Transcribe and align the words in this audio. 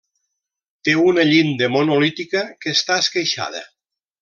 Té 0.87 0.95
una 1.09 1.25
llinda 1.33 1.69
monolítica 1.75 2.43
que 2.65 2.75
està 2.79 2.99
esqueixada. 3.05 3.63